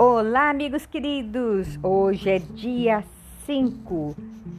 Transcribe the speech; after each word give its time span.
Olá, 0.00 0.50
amigos 0.50 0.86
queridos! 0.86 1.76
Hoje 1.82 2.30
é 2.30 2.38
dia 2.38 3.02
5, 3.44 4.14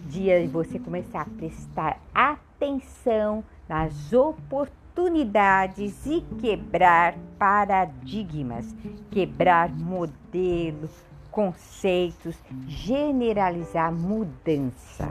dia 0.10 0.42
de 0.42 0.48
você 0.50 0.78
começar 0.78 1.22
a 1.22 1.26
prestar 1.26 1.98
atenção 2.14 3.42
nas 3.70 4.12
oportunidades 4.12 6.06
e 6.06 6.20
quebrar 6.42 7.16
paradigmas, 7.38 8.76
quebrar 9.12 9.70
modelo, 9.70 10.90
conceitos, 11.32 12.36
generalizar 12.68 13.94
mudança. 13.94 15.08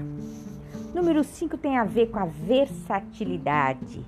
Número 0.95 1.25
5 1.25 1.57
tem 1.57 1.79
a 1.79 1.85
ver 1.85 2.11
com 2.11 2.19
a 2.19 2.27
versatilidade. 2.27 4.05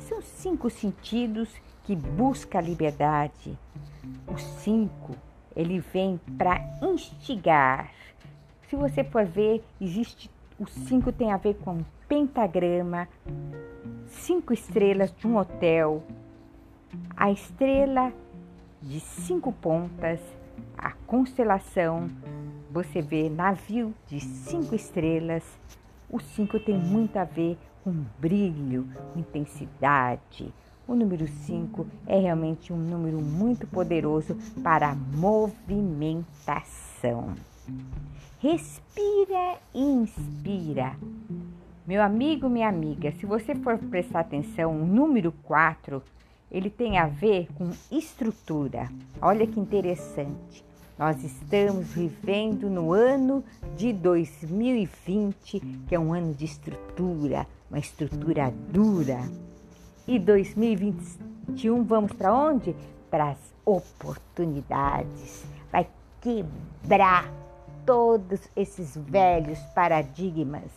São 0.00 0.20
cinco 0.20 0.68
sentidos 0.68 1.48
que 1.84 1.94
busca 1.94 2.58
a 2.58 2.60
liberdade. 2.60 3.56
O 4.26 4.36
5 4.36 5.29
ele 5.60 5.80
vem 5.80 6.18
para 6.38 6.60
instigar. 6.82 7.90
Se 8.68 8.76
você 8.76 9.04
for 9.04 9.24
ver, 9.24 9.62
existe 9.80 10.30
o 10.58 10.66
5 10.66 11.10
tem 11.12 11.32
a 11.32 11.36
ver 11.36 11.54
com 11.54 11.74
um 11.76 11.84
pentagrama, 12.08 13.08
cinco 14.06 14.52
estrelas 14.52 15.14
de 15.16 15.26
um 15.26 15.36
hotel, 15.36 16.02
a 17.16 17.30
estrela 17.30 18.12
de 18.82 19.00
cinco 19.00 19.52
pontas, 19.52 20.20
a 20.76 20.92
constelação, 21.06 22.10
você 22.70 23.00
vê 23.00 23.28
navio 23.28 23.94
de 24.06 24.20
cinco 24.20 24.74
estrelas. 24.74 25.44
O 26.08 26.20
5 26.20 26.58
tem 26.60 26.76
muito 26.76 27.16
a 27.16 27.24
ver 27.24 27.56
com 27.84 27.92
brilho, 28.18 28.88
intensidade, 29.16 30.52
o 30.90 30.94
número 30.96 31.28
5 31.28 31.86
é 32.04 32.18
realmente 32.18 32.72
um 32.72 32.76
número 32.76 33.20
muito 33.20 33.64
poderoso 33.64 34.36
para 34.60 34.92
movimentação. 34.92 37.36
Respira 38.40 39.58
e 39.72 39.80
inspira. 39.80 40.96
Meu 41.86 42.02
amigo, 42.02 42.48
minha 42.48 42.68
amiga, 42.68 43.12
se 43.12 43.24
você 43.24 43.54
for 43.54 43.78
prestar 43.78 44.18
atenção, 44.20 44.82
o 44.82 44.84
número 44.84 45.30
4, 45.44 46.02
ele 46.50 46.68
tem 46.68 46.98
a 46.98 47.06
ver 47.06 47.46
com 47.54 47.70
estrutura. 47.92 48.90
Olha 49.22 49.46
que 49.46 49.60
interessante. 49.60 50.64
Nós 50.98 51.22
estamos 51.22 51.86
vivendo 51.94 52.68
no 52.68 52.92
ano 52.92 53.44
de 53.76 53.92
2020, 53.92 55.60
que 55.86 55.94
é 55.94 56.00
um 56.00 56.12
ano 56.12 56.34
de 56.34 56.46
estrutura, 56.46 57.46
uma 57.70 57.78
estrutura 57.78 58.52
dura. 58.72 59.20
E 60.10 60.18
2021 60.18 61.84
vamos 61.84 62.12
para 62.14 62.34
onde? 62.34 62.74
Para 63.08 63.30
as 63.30 63.38
oportunidades. 63.64 65.44
Vai 65.70 65.86
quebrar 66.20 67.32
todos 67.86 68.40
esses 68.56 68.96
velhos 68.96 69.60
paradigmas. 69.72 70.68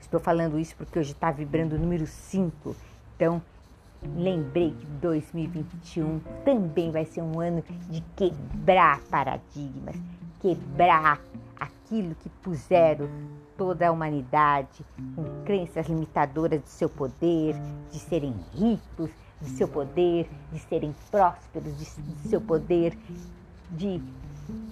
Estou 0.00 0.20
falando 0.20 0.56
isso 0.56 0.76
porque 0.76 1.00
hoje 1.00 1.10
está 1.10 1.32
vibrando 1.32 1.74
o 1.74 1.78
número 1.80 2.06
5. 2.06 2.76
Então, 3.16 3.42
lembrei 4.16 4.70
que 4.70 4.86
2021 4.86 6.20
também 6.44 6.92
vai 6.92 7.06
ser 7.06 7.22
um 7.22 7.40
ano 7.40 7.64
de 7.90 8.00
quebrar 8.14 9.00
paradigmas, 9.10 9.96
quebrar 10.38 11.20
aquilo 11.58 12.14
que 12.14 12.28
puseram 12.28 13.08
toda 13.56 13.88
a 13.88 13.92
humanidade 13.92 14.84
com 15.14 15.24
crenças 15.44 15.86
limitadoras 15.88 16.62
de 16.62 16.68
seu 16.68 16.88
poder, 16.88 17.54
de 17.90 17.98
serem 17.98 18.34
ricos, 18.54 19.10
de 19.40 19.50
seu 19.50 19.68
poder, 19.68 20.28
de 20.52 20.58
serem 20.60 20.94
prósperos, 21.10 21.76
de, 21.78 21.84
seu 22.28 22.40
poder, 22.40 22.96
de 23.70 24.00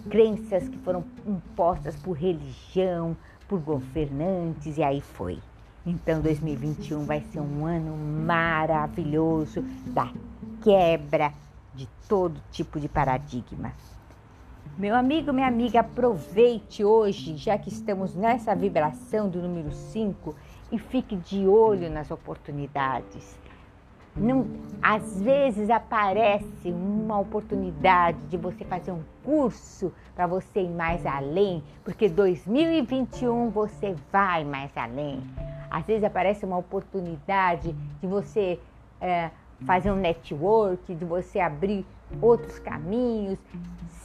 crenças 0.08 0.68
que 0.68 0.78
foram 0.78 1.04
impostas 1.26 1.96
por 1.96 2.12
religião, 2.12 3.16
por 3.48 3.60
governantes, 3.60 4.78
e 4.78 4.82
aí 4.82 5.00
foi. 5.00 5.38
Então 5.86 6.22
2021 6.22 7.04
vai 7.04 7.20
ser 7.20 7.40
um 7.40 7.66
ano 7.66 7.96
maravilhoso 7.96 9.62
da 9.88 10.10
quebra 10.62 11.32
de 11.74 11.86
todo 12.08 12.40
tipo 12.50 12.80
de 12.80 12.88
paradigma. 12.88 13.72
Meu 14.76 14.96
amigo, 14.96 15.32
minha 15.32 15.46
amiga, 15.46 15.80
aproveite 15.80 16.82
hoje, 16.84 17.36
já 17.36 17.56
que 17.56 17.68
estamos 17.68 18.12
nessa 18.12 18.56
vibração 18.56 19.28
do 19.28 19.40
número 19.40 19.70
5, 19.70 20.34
e 20.72 20.78
fique 20.80 21.14
de 21.14 21.46
olho 21.46 21.88
nas 21.88 22.10
oportunidades. 22.10 23.38
Não, 24.16 24.48
às 24.82 25.22
vezes 25.22 25.70
aparece 25.70 26.70
uma 26.70 27.20
oportunidade 27.20 28.18
de 28.28 28.36
você 28.36 28.64
fazer 28.64 28.90
um 28.90 29.02
curso 29.22 29.92
para 30.12 30.26
você 30.26 30.62
ir 30.62 30.70
mais 30.70 31.06
além, 31.06 31.62
porque 31.84 32.08
2021 32.08 33.50
você 33.50 33.94
vai 34.10 34.42
mais 34.42 34.76
além. 34.76 35.22
Às 35.70 35.86
vezes 35.86 36.02
aparece 36.02 36.44
uma 36.44 36.58
oportunidade 36.58 37.72
de 38.00 38.06
você 38.08 38.58
é, 39.00 39.30
fazer 39.66 39.90
um 39.90 39.96
network, 39.96 40.94
de 40.94 41.04
você 41.04 41.40
abrir 41.40 41.86
outros 42.20 42.58
caminhos, 42.58 43.38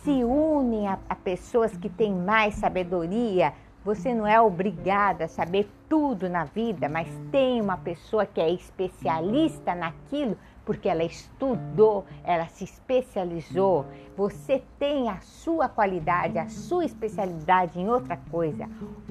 se 0.03 0.23
unem 0.23 0.87
a, 0.87 0.97
a 1.09 1.15
pessoas 1.15 1.75
que 1.75 1.89
têm 1.89 2.13
mais 2.13 2.55
sabedoria. 2.55 3.53
Você 3.83 4.13
não 4.13 4.27
é 4.27 4.39
obrigada 4.39 5.25
a 5.25 5.27
saber 5.27 5.69
tudo 5.87 6.29
na 6.29 6.43
vida, 6.43 6.89
mas 6.89 7.07
tem 7.31 7.61
uma 7.61 7.77
pessoa 7.77 8.25
que 8.25 8.41
é 8.41 8.49
especialista 8.49 9.73
naquilo 9.73 10.37
porque 10.69 10.87
ela 10.87 11.03
estudou, 11.03 12.05
ela 12.23 12.45
se 12.47 12.63
especializou. 12.63 13.87
Você 14.15 14.61
tem 14.77 15.09
a 15.09 15.19
sua 15.19 15.67
qualidade, 15.67 16.37
a 16.37 16.47
sua 16.47 16.85
especialidade 16.85 17.79
em 17.79 17.89
outra 17.89 18.17
coisa. 18.29 18.69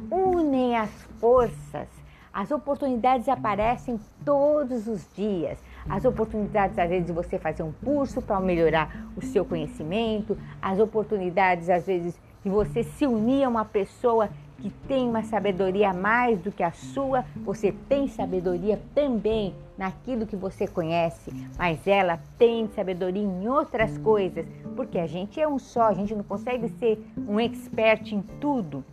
Unem 0.08 0.76
as 0.76 0.90
forças. 1.18 1.88
As 2.32 2.52
oportunidades 2.52 3.28
aparecem 3.28 3.98
todos 4.24 4.86
os 4.86 5.04
dias 5.16 5.58
as 5.88 6.04
oportunidades, 6.04 6.78
às 6.78 6.88
vezes, 6.88 7.06
de 7.06 7.12
você 7.12 7.38
fazer 7.38 7.62
um 7.62 7.72
curso 7.84 8.20
para 8.20 8.40
melhorar 8.40 9.06
o 9.16 9.22
seu 9.22 9.44
conhecimento, 9.44 10.36
as 10.60 10.78
oportunidades, 10.78 11.68
às 11.70 11.86
vezes, 11.86 12.20
de 12.44 12.50
você 12.50 12.82
se 12.82 13.06
unir 13.06 13.44
a 13.44 13.48
uma 13.48 13.64
pessoa 13.64 14.28
que 14.58 14.70
tem 14.88 15.08
uma 15.08 15.22
sabedoria 15.22 15.92
mais 15.92 16.40
do 16.40 16.50
que 16.50 16.62
a 16.62 16.72
sua, 16.72 17.24
você 17.36 17.72
tem 17.88 18.08
sabedoria 18.08 18.80
também 18.94 19.54
naquilo 19.76 20.26
que 20.26 20.34
você 20.34 20.66
conhece, 20.66 21.32
mas 21.56 21.86
ela 21.86 22.18
tem 22.36 22.68
sabedoria 22.74 23.22
em 23.22 23.48
outras 23.48 23.96
coisas, 23.98 24.44
porque 24.74 24.98
a 24.98 25.06
gente 25.06 25.40
é 25.40 25.46
um 25.46 25.58
só, 25.58 25.84
a 25.84 25.94
gente 25.94 26.14
não 26.14 26.24
consegue 26.24 26.68
ser 26.70 27.00
um 27.16 27.38
expert 27.38 28.12
em 28.12 28.20
tudo. 28.40 28.84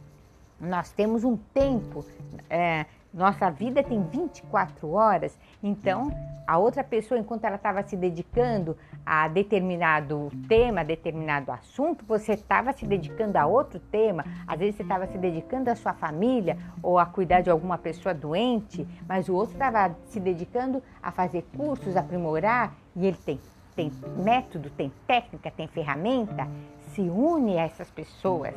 Nós 0.60 0.92
temos 0.92 1.24
um 1.24 1.36
tempo, 1.54 2.06
é, 2.50 2.86
nossa 3.16 3.50
vida 3.50 3.82
tem 3.82 4.04
24 4.04 4.92
horas, 4.92 5.40
então 5.64 6.12
a 6.46 6.58
outra 6.58 6.84
pessoa, 6.84 7.18
enquanto 7.18 7.46
ela 7.46 7.56
estava 7.56 7.82
se 7.82 7.96
dedicando 7.96 8.78
a 9.06 9.28
determinado 9.30 10.30
tema, 10.50 10.82
a 10.82 10.84
determinado 10.84 11.50
assunto, 11.50 12.04
você 12.06 12.34
estava 12.34 12.74
se 12.74 12.86
dedicando 12.86 13.38
a 13.38 13.46
outro 13.46 13.80
tema. 13.80 14.26
Às 14.46 14.60
vezes 14.60 14.76
você 14.76 14.84
estava 14.84 15.08
se 15.08 15.18
dedicando 15.18 15.70
à 15.70 15.76
sua 15.76 15.94
família 15.94 16.58
ou 16.84 17.00
a 17.00 17.06
cuidar 17.06 17.40
de 17.40 17.50
alguma 17.50 17.78
pessoa 17.78 18.14
doente, 18.14 18.86
mas 19.08 19.30
o 19.30 19.34
outro 19.34 19.54
estava 19.54 19.96
se 20.08 20.20
dedicando 20.20 20.84
a 21.02 21.10
fazer 21.10 21.44
cursos, 21.56 21.96
aprimorar, 21.96 22.76
e 22.96 23.08
ele 23.08 23.18
tem, 23.26 23.40
tem 23.76 23.92
método, 24.18 24.70
tem 24.70 24.92
técnica, 25.08 25.50
tem 25.50 25.68
ferramenta. 25.68 26.48
Se 26.94 27.02
une 27.02 27.58
a 27.58 27.64
essas 27.64 27.90
pessoas. 27.90 28.54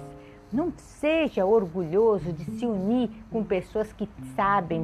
Não 0.52 0.72
seja 0.76 1.44
orgulhoso 1.44 2.32
de 2.32 2.44
se 2.58 2.64
unir 2.64 3.10
com 3.30 3.44
pessoas 3.44 3.92
que 3.92 4.08
sabem 4.34 4.82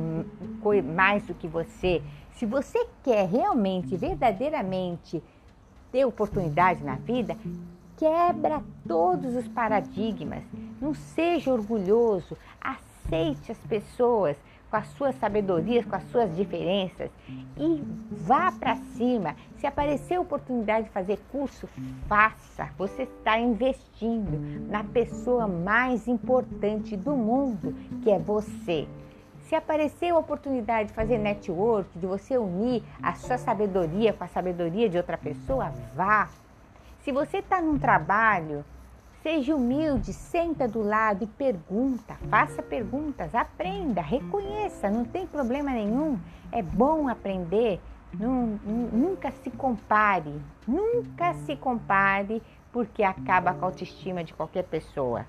mais 0.94 1.26
do 1.26 1.34
que 1.34 1.48
você. 1.48 2.02
Se 2.34 2.44
você 2.44 2.86
quer 3.02 3.26
realmente, 3.28 3.96
verdadeiramente 3.96 5.22
ter 5.90 6.04
oportunidade 6.04 6.82
na 6.84 6.96
vida, 6.96 7.36
quebra 7.96 8.62
todos 8.86 9.34
os 9.36 9.48
paradigmas. 9.48 10.42
Não 10.80 10.92
seja 10.92 11.52
orgulhoso, 11.52 12.36
aceite 12.60 13.52
as 13.52 13.58
pessoas 13.58 14.36
com 14.74 14.78
as 14.78 14.88
suas 14.88 15.14
sabedorias, 15.20 15.86
com 15.86 15.94
as 15.94 16.02
suas 16.10 16.34
diferenças 16.34 17.08
e 17.56 17.80
vá 18.10 18.50
para 18.50 18.74
cima. 18.74 19.36
Se 19.56 19.68
aparecer 19.68 20.16
a 20.16 20.20
oportunidade 20.20 20.86
de 20.86 20.90
fazer 20.90 21.20
curso, 21.30 21.68
faça. 22.08 22.68
Você 22.76 23.04
está 23.04 23.38
investindo 23.38 24.66
na 24.68 24.82
pessoa 24.82 25.46
mais 25.46 26.08
importante 26.08 26.96
do 26.96 27.12
mundo, 27.12 27.72
que 28.02 28.10
é 28.10 28.18
você. 28.18 28.88
Se 29.42 29.54
aparecer 29.54 30.10
a 30.10 30.18
oportunidade 30.18 30.88
de 30.88 30.94
fazer 30.94 31.18
network, 31.18 31.88
de 31.96 32.06
você 32.08 32.36
unir 32.36 32.82
a 33.00 33.14
sua 33.14 33.38
sabedoria 33.38 34.12
com 34.12 34.24
a 34.24 34.28
sabedoria 34.28 34.88
de 34.88 34.96
outra 34.96 35.16
pessoa, 35.16 35.72
vá. 35.94 36.28
Se 37.04 37.12
você 37.12 37.36
está 37.36 37.62
num 37.62 37.78
trabalho 37.78 38.64
Seja 39.24 39.56
humilde, 39.56 40.12
senta 40.12 40.68
do 40.68 40.82
lado 40.82 41.24
e 41.24 41.26
pergunta, 41.26 42.14
faça 42.28 42.62
perguntas, 42.62 43.34
aprenda, 43.34 44.02
reconheça, 44.02 44.90
não 44.90 45.02
tem 45.02 45.26
problema 45.26 45.70
nenhum. 45.70 46.20
É 46.52 46.60
bom 46.60 47.08
aprender. 47.08 47.80
nunca 48.12 49.30
se 49.30 49.50
compare, 49.50 50.30
nunca 50.68 51.32
se 51.46 51.56
compare 51.56 52.42
porque 52.70 53.02
acaba 53.02 53.54
com 53.54 53.64
a 53.64 53.68
autoestima 53.68 54.22
de 54.22 54.34
qualquer 54.34 54.64
pessoa. 54.64 55.24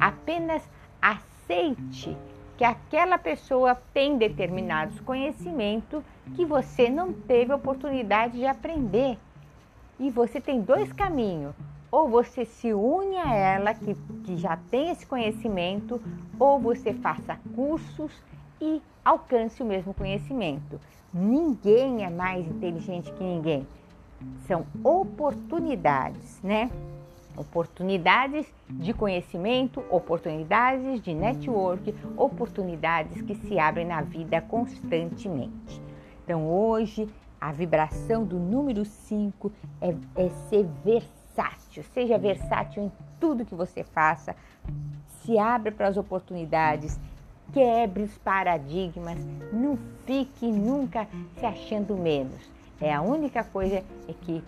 Apenas 0.00 0.66
aceite 1.02 2.16
que 2.56 2.64
aquela 2.64 3.18
pessoa 3.18 3.74
tem 3.92 4.16
determinados 4.16 4.98
conhecimentos 5.00 6.02
que 6.34 6.46
você 6.46 6.88
não 6.88 7.12
teve 7.12 7.52
oportunidade 7.52 8.38
de 8.38 8.46
aprender. 8.46 9.18
E 10.00 10.10
você 10.10 10.40
tem 10.40 10.62
dois 10.62 10.90
caminhos: 10.90 11.54
ou 11.90 12.08
você 12.08 12.44
se 12.44 12.72
une 12.72 13.16
a 13.16 13.34
ela, 13.34 13.74
que, 13.74 13.94
que 14.24 14.36
já 14.36 14.56
tem 14.70 14.90
esse 14.90 15.06
conhecimento, 15.06 16.00
ou 16.38 16.58
você 16.58 16.92
faça 16.92 17.38
cursos 17.54 18.12
e 18.60 18.82
alcance 19.04 19.62
o 19.62 19.66
mesmo 19.66 19.94
conhecimento. 19.94 20.80
Ninguém 21.12 22.04
é 22.04 22.10
mais 22.10 22.46
inteligente 22.46 23.12
que 23.12 23.22
ninguém. 23.22 23.66
São 24.46 24.66
oportunidades, 24.82 26.40
né? 26.42 26.70
Oportunidades 27.36 28.46
de 28.68 28.94
conhecimento, 28.94 29.84
oportunidades 29.90 31.02
de 31.02 31.14
network, 31.14 31.94
oportunidades 32.16 33.20
que 33.22 33.34
se 33.34 33.58
abrem 33.58 33.86
na 33.86 34.00
vida 34.00 34.40
constantemente. 34.40 35.82
Então, 36.24 36.48
hoje, 36.48 37.08
a 37.40 37.52
vibração 37.52 38.24
do 38.24 38.38
número 38.38 38.84
5 38.84 39.52
é, 39.80 39.94
é 40.16 40.28
ser 40.48 40.66
versátil. 40.82 41.15
Seja 41.92 42.18
versátil 42.18 42.84
em 42.84 42.92
tudo 43.20 43.44
que 43.44 43.54
você 43.54 43.82
faça. 43.82 44.34
Se 45.22 45.38
abra 45.38 45.72
para 45.72 45.88
as 45.88 45.96
oportunidades, 45.96 46.98
quebre 47.52 48.02
os 48.02 48.16
paradigmas, 48.18 49.18
não 49.52 49.78
fique 50.04 50.46
nunca 50.46 51.08
se 51.38 51.44
achando 51.44 51.96
menos. 51.96 52.50
É 52.80 52.92
a 52.94 53.00
única 53.00 53.42
coisa 53.42 53.76
é 53.76 54.12
que 54.20 54.42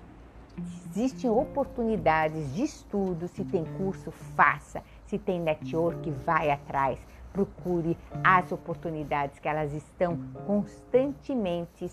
existem 0.90 1.30
oportunidades 1.30 2.54
de 2.54 2.62
estudo, 2.62 3.28
se 3.28 3.44
tem 3.44 3.64
curso, 3.76 4.10
faça. 4.10 4.82
Se 5.06 5.18
tem 5.18 5.40
network, 5.40 6.10
vai 6.10 6.50
atrás. 6.50 6.98
Procure 7.32 7.96
as 8.22 8.52
oportunidades 8.52 9.38
que 9.38 9.48
elas 9.48 9.72
estão 9.72 10.18
constantemente 10.46 11.90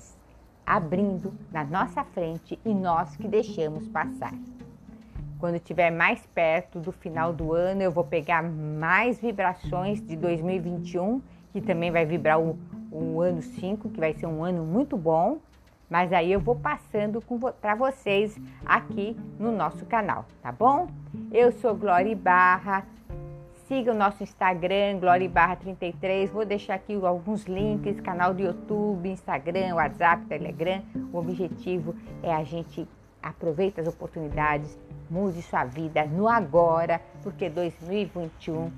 abrindo 0.66 1.34
na 1.52 1.64
nossa 1.64 2.04
frente 2.04 2.60
e 2.66 2.74
nós 2.74 3.16
que 3.16 3.28
deixamos 3.28 3.88
passar. 3.88 4.34
Quando 5.40 5.56
estiver 5.56 5.92
mais 5.92 6.26
perto 6.28 6.80
do 6.80 6.92
final 6.92 7.34
do 7.34 7.54
ano, 7.54 7.82
eu 7.82 7.92
vou 7.92 8.04
pegar 8.04 8.42
mais 8.42 9.20
vibrações 9.20 10.02
de 10.02 10.16
2021, 10.16 11.22
que 11.52 11.62
também 11.62 11.92
vai 11.92 12.06
vibrar 12.06 12.40
o, 12.40 12.58
o 12.92 13.22
ano 13.22 13.42
5, 13.42 13.90
que 13.90 14.00
vai 14.00 14.14
ser 14.14 14.28
um 14.28 14.44
ano 14.44 14.64
muito 14.64 14.98
bom. 14.98 15.40
Mas 15.90 16.12
aí 16.12 16.32
eu 16.32 16.40
vou 16.40 16.56
passando 16.56 17.22
para 17.62 17.76
vocês 17.76 18.36
aqui 18.66 19.16
no 19.38 19.52
nosso 19.52 19.86
canal, 19.86 20.26
tá 20.42 20.52
bom? 20.52 20.88
Eu 21.32 21.52
sou 21.52 21.76
Glória 21.76 22.16
Barra. 22.16 22.86
Siga 23.68 23.92
o 23.92 23.96
nosso 23.96 24.24
Instagram, 24.24 25.00
Glória 25.00 25.30
Barra 25.30 25.56
33. 25.56 26.32
Vou 26.32 26.46
deixar 26.46 26.76
aqui 26.76 26.94
alguns 26.94 27.46
links, 27.46 28.00
canal 28.00 28.34
do 28.34 28.42
YouTube, 28.42 29.10
Instagram, 29.10 29.76
WhatsApp, 29.76 30.26
Telegram. 30.26 30.82
O 31.12 31.18
objetivo 31.18 31.96
é 32.24 32.34
a 32.34 32.44
gente 32.44 32.88
aproveitar 33.22 33.82
as 33.82 33.88
oportunidades, 33.88 34.78
mude 35.10 35.42
sua 35.42 35.64
vida 35.66 36.06
no 36.06 36.28
agora, 36.28 37.02
porque 37.24 37.50
2021 37.50 38.72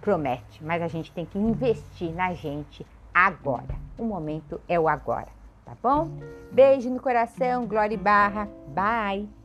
promete, 0.00 0.62
mas 0.62 0.82
a 0.82 0.88
gente 0.88 1.12
tem 1.12 1.24
que 1.24 1.38
investir 1.38 2.12
na 2.12 2.32
gente 2.34 2.86
agora. 3.12 3.74
O 3.98 4.04
momento 4.04 4.60
é 4.68 4.78
o 4.78 4.88
agora 4.88 5.36
tá 5.66 5.76
bom? 5.82 6.08
Beijo 6.52 6.88
no 6.88 7.00
coração, 7.00 7.66
Glória 7.66 7.98
Barra. 7.98 8.48
Bye! 8.68 9.35